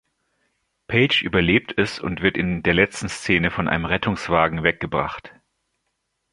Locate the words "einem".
3.67-3.85